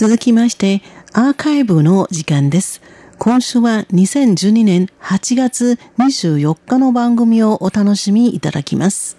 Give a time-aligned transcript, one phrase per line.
[0.00, 0.80] 続きまして、
[1.12, 2.80] アーカイブの時間です。
[3.18, 9.18] 今週は2012年8月24日の番組をお楽しみいただきます。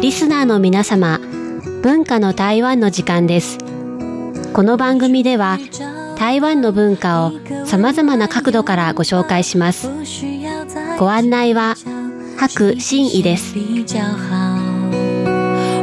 [0.00, 1.18] リスナーの皆様、
[1.82, 3.58] 文化の台湾の時間です。
[4.52, 5.58] この番組では、
[6.16, 7.32] 台湾の文化を
[7.66, 9.90] 様々な角度からご紹介します。
[10.96, 11.74] ご案内は、
[12.46, 13.54] 白真意です。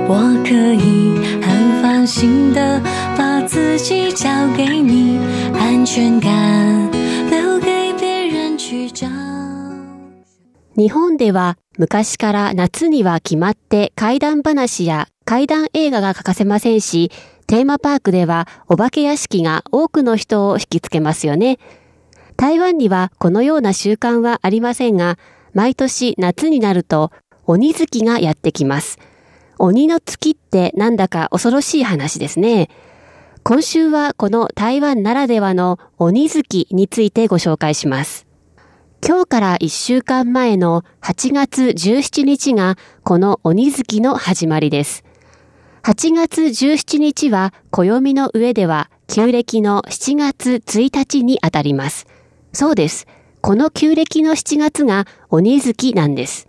[0.07, 2.79] 我可以很放心的
[3.17, 5.17] 把自己交给你，
[5.57, 6.91] 安全感
[7.31, 9.07] 留给别人去找。
[10.75, 17.11] 日本では昔から夏には決まって怪談話や怪談映画が欠かせませんし、
[17.47, 21.57] テーマパークではお化け屋敷が多くの人を引きつけますよね。
[22.37, 25.17] 台湾にはこのような習慣はありませんが、
[25.53, 27.11] 毎年夏になると
[27.45, 28.99] 鬼月がやってきます。
[29.57, 32.69] 鬼の月ってなんだか恐ろしい話ですね。
[33.43, 38.27] 今週はこの台湾ならではの鬼月についてご紹介します。
[39.05, 45.03] 今日から1週間前の8月17日がこの鬼月の始まりです。
[45.83, 52.05] 8月17日は暦の上では旧暦の7月1日にあたります。
[52.53, 53.07] そうです。
[53.41, 56.47] この旧暦の7月が鬼月なんです。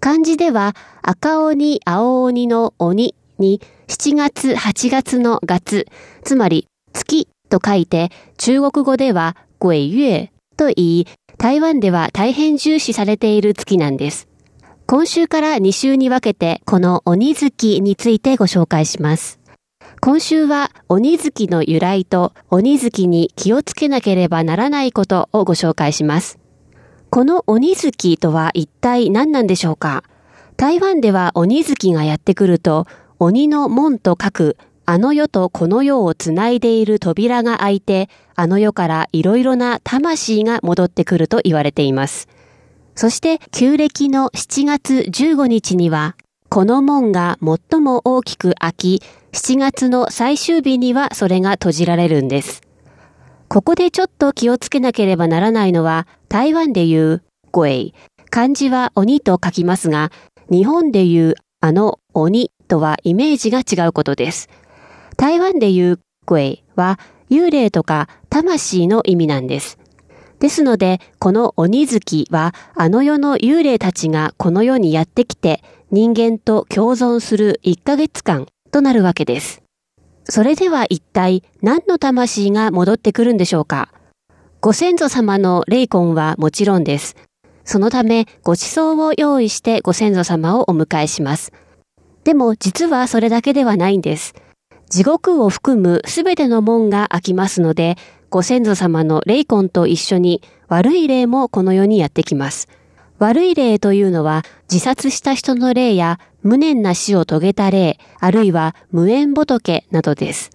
[0.00, 5.86] 漢字では赤鬼、青鬼の鬼に7月、8月の月、
[6.22, 11.06] つまり月と書いて中国語では鬼月と言い、
[11.38, 14.28] 台湾では大変重視されている月なんです。
[14.86, 19.39] 今週から2週に分けてこの鬼月についてご紹介します。
[20.02, 26.38] 今週は鬼月の由来と鬼月に気をつけなければならないことをご紹介します。
[27.10, 30.02] この鬼月とは一体何なんでしょうか？
[30.56, 32.86] 台湾では鬼月がやってくると、
[33.18, 42.26] 鬼の門と書く、あの世とこの世をつないでいる扉が開いて、あの世からいろいろな魂が戻ってくると言われています。
[42.94, 46.16] そして、旧暦の7月15日には、
[46.52, 52.62] この門が最も大きく開き、7月の最終日にはそれが閉じられるんです。
[53.46, 57.22] ここでちょっと気をつけなければならないのは、台湾で言う、
[57.52, 57.94] 鬼。
[58.30, 60.10] 漢字は鬼と書きますが、
[60.50, 64.48] 日本で言うあの鬼とはイメージが違うことです。
[65.16, 66.98] 台湾で言う鬼は
[67.30, 69.78] 幽霊とか魂の意味なんです。
[70.40, 79.60] ですので、この鬼月はあの世の幽霊たちがこの世にやってきて人間と共存する1ヶ月間となるわけです。
[80.22, 83.88] それでは一体何の魂が戻ってくるんでしょうか？
[84.60, 87.16] ご先祖様の霊魂はもちろんです。
[87.64, 91.52] そのためご馳走を用意してご先祖様をお迎えします。
[92.22, 94.34] でも実はそれだけではないんです。
[94.90, 97.96] 地獄を含むすべての門が開きますので、
[98.28, 102.68] ご先祖様の霊魂と一緒に悪い霊もこの世にやってきます。
[103.20, 110.50] 悪い霊というのは自殺した人の霊や無念な死を遂げた霊、あるいは無縁仏などです。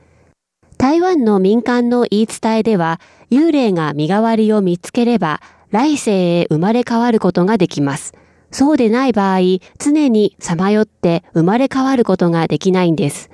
[0.80, 3.00] 台湾の民間の言い伝えでは、
[3.30, 8.14] 幽霊が身代わりを見つければ、来世へ生まれ変わることができます。
[8.50, 9.40] そうでない場合、
[9.78, 13.30] 常にさまよって生まれ変わることができないんです。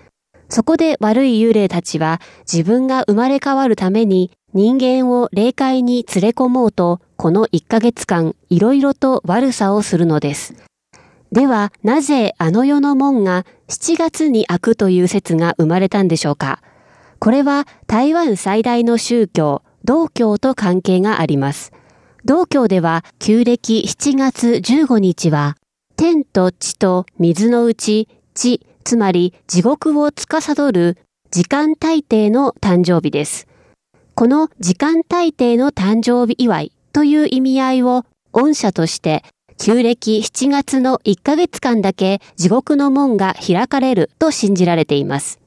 [0.50, 2.19] そこで悪い幽霊たちは
[2.52, 10.56] 自分が生まれ変わるために人間を霊界に連れ込もうと、この1ヶ月間いろいろと悪さをするのです。
[11.31, 16.62] では、なぜあの世の門が7月に開くという説が生まれたんでしょうか？
[17.19, 21.72] これは台湾最大の宗教、道教と関係があります。
[22.25, 25.56] 道教では旧暦7月15日は、
[25.95, 30.97] 天と地と水のうち、地、つまり地獄を司る
[31.29, 33.47] 時間大帝の誕生日です。
[34.14, 39.24] この時間大帝の誕生日祝いという意味合いを恩赦として
[39.58, 45.40] 旧暦7月の1ヶ月間だけ地獄の門が開かれると信じられています。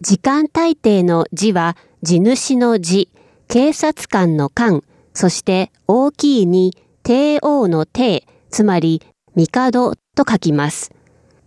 [0.00, 3.10] 時間大帝の字は地主の字、
[3.48, 4.82] 警察官の官、
[5.12, 9.02] そして大きいに帝王の帝、つまり
[9.36, 10.93] 帝と書きます。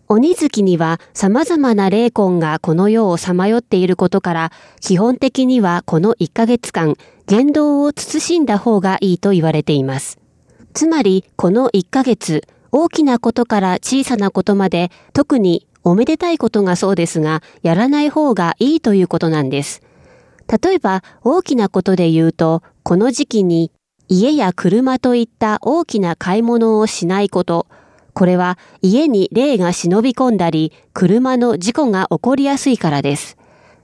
[0.09, 6.95] 鬼月には様々な霊魂がこの世をさまよっていることから、基本的にはこの1ヶ月間、
[7.27, 10.17] 言動を慎んだ方がいいと言われています。
[10.73, 19.81] つまり、この1ヶ月、大きなことから小さなことまで、特におめでたいことがそうですが、やらない方がいいということなんです。
[20.47, 23.71] 例えば、大きなことで言うと、この時期に
[24.07, 27.67] 家や車といった大きな買い物をしないこと、
[28.17, 33.37] これは家に霊が忍び込んだり、車の事故が起こりやすいからです。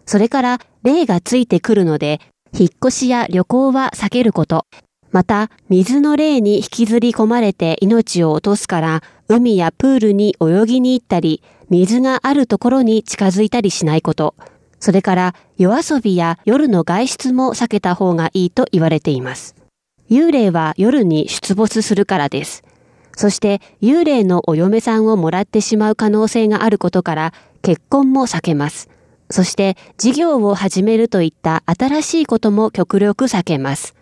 [0.08, 2.20] それから霊がついてくるので、
[2.52, 4.66] 引っ越しや旅行は避けること。
[5.12, 14.34] また、水の霊に引きずり込まれて命を落とすから、海やプールに泳ぎに行ったり、水があるところに近づいたりしないこと。
[14.80, 19.56] それから夜遊びや夜の外出も避けた方がいいと言われています。
[20.10, 22.64] 幽霊は夜に出没するからです。
[23.16, 28.90] そして幽霊のお嫁さんをもらってしまう可能性があることから結婚も避けます。
[29.30, 33.96] そして事業を始めるといった新しいことも極力避けます。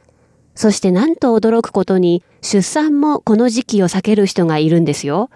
[0.56, 5.30] そしてなんと驚くことに出産もこの時期を避ける人がいるんですよ。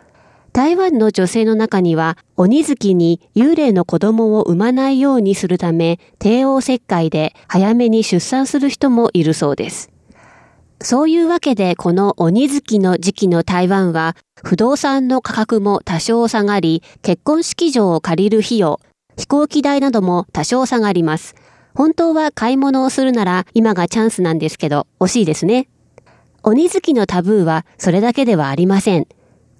[0.51, 9.91] 台湾の女性の中には、鬼月に幽霊の子供を産まないようにするため、帝王切開で早めに出産する人もいるそうです。
[10.85, 18.79] そういうわけで、この鬼月の時期の台湾は、不動産の価格も多少下がり、結婚式場を借りる費用、
[19.17, 21.33] 飛行機代なども多少下がります。
[21.73, 25.67] 本当は買い物をするなら今がチャンスなんですけど、惜しいですね。
[26.43, 29.07] 鬼月のタブーはそれだけではありません。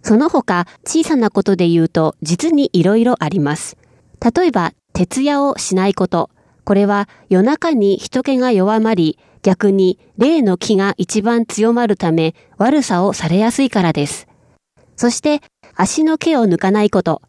[0.04, 3.78] その他、小さなことで言うと、実に色々あります。
[4.22, 6.30] 例えば、徹夜をしないこと。
[6.66, 14.28] これは夜中に人気が弱まり、逆に霊の気が一番強まるため、悪さをされやすいからです。
[14.96, 15.40] そして、
[15.76, 17.22] 足の毛を抜かないこと。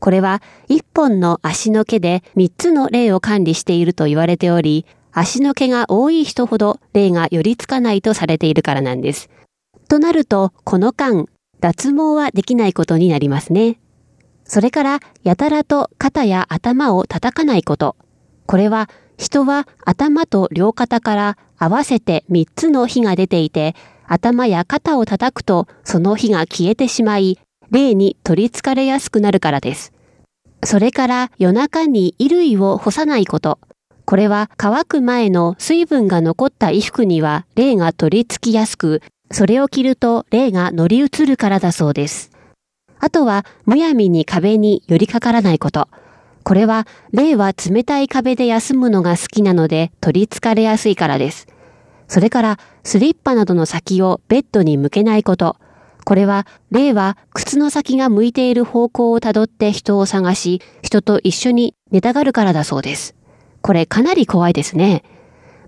[0.00, 9.30] これは、一本の足の毛で三つの霊を管理していると言われており、足の毛が多い人ほど霊が寄りつかないとされているからなんです。
[9.88, 11.26] となると、この間、
[11.60, 13.78] 脱毛はできないことになりますね。
[14.42, 17.94] それから、やたらと肩や頭を叩かないこと。
[18.46, 18.90] これは、
[19.20, 23.76] 人は頭と両肩から合わせて3つの火が出ていて、
[24.06, 27.38] 頭や肩を叩くとその火が消えてしまい、
[27.70, 29.92] 霊に取り憑かれやすくなるからです。
[30.64, 33.58] それから夜中に衣類を干さないこと。
[34.06, 42.30] これは乾く前の水分が残った衣服には霊が取り付きやすく、それを着ると霊が乗り移るからだそうです。
[42.98, 45.88] あとは、むやみに壁に寄りかからないこと。
[46.42, 51.46] これは、霊は冷たい壁で休むのが好きなので取り憑かれやすいからです。
[52.08, 55.56] それから、スリッパなどの先をベッドに向けないこと。
[56.04, 63.14] これは、霊は靴の先が向いている方向をたどって人を探し、人と一緒に寝たがるからだそうです。
[63.62, 65.04] これかなり怖いですね。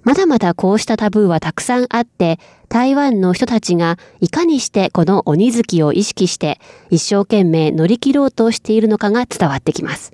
[0.05, 6.59] まだまだこうしたタブーはたくさんあって、台湾の人たちがいかにしてこの鬼月を意識して
[6.91, 10.13] 一生懸命乗り切ろうとしているのかが伝わってきます。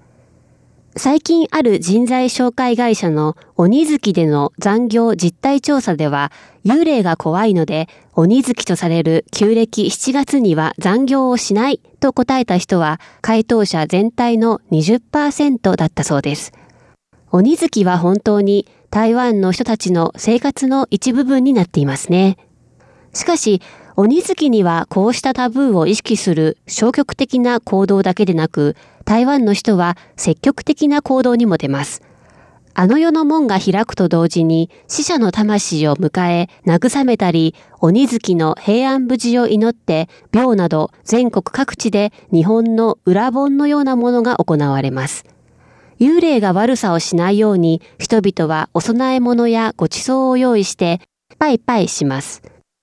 [0.96, 6.32] 最近ある人材紹介会社の鬼月での残業実態調査では、
[6.64, 16.52] 幽霊が怖いので、鬼月とされる旧暦7月には残業をしないと答えた人は、回答者全体の20%だったそうです。
[17.30, 22.38] 鬼月は本当に台湾の人たちの生活の一部分になっていますね。
[23.12, 23.60] しかし、
[23.96, 28.76] 鬼月にはこうしたタブーを意識する消極的な行動だけでなく、
[29.08, 32.02] 台湾の人は積極的な行動にも出ます。
[32.74, 45.24] あの世の門が開くと同時に死者の魂を迎え、慰めたり、鬼月の平安無事を祈って、廟など全国各地で日本の裏本のようなものが行われます。
[45.98, 51.00] 幽霊が悪さをしないように、人々はお供え物やご馳走を用意して、
[51.38, 52.42] パイパイします。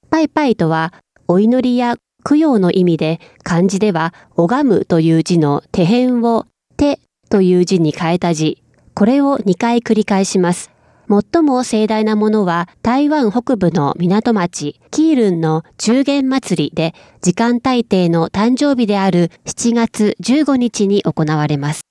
[0.10, 0.92] パイパイとは、
[1.28, 8.62] お祈りや供養の意味で、漢字では、拝むという字の手辺を、手という字に変えた字。
[8.96, 10.72] これを2回繰り返します。
[11.08, 21.82] 最も盛大なものは台湾北部の港町キールンの中元祭りで時間大帝の誕生日である7月15日に行われます。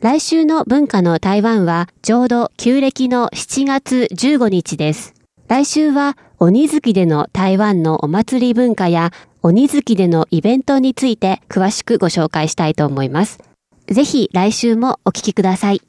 [0.00, 5.14] 来週の文化の台湾はちょうど旧暦の7月15日です。
[5.46, 9.12] 来週は鬼月での台湾のお祭り文化や
[9.46, 13.40] 鬼月でのイベントについて詳しくご紹介したいと思います。
[13.86, 15.82] ぜひ来週もお聞きください。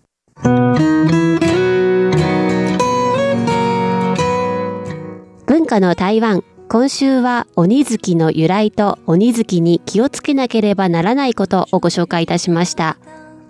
[5.46, 12.98] 文化の台湾今週は鬼月の由来と鬼月に気をつけなければならないことをご紹介いたしました。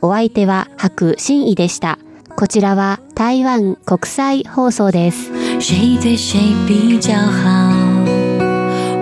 [0.02, 1.98] お相手は白真意でした。
[2.36, 5.32] こちらは台湾国際放送です。
[5.60, 7.85] 谁对谁比较好？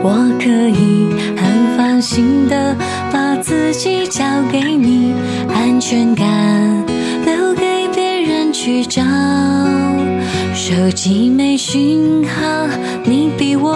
[0.06, 1.08] 我可以
[1.38, 2.76] 很放心的
[3.10, 5.14] 把自己交给你，
[5.48, 6.26] 安全感
[7.26, 9.02] 留给别人去找。
[10.54, 12.68] 手机没信号，
[13.06, 13.72] 你比我。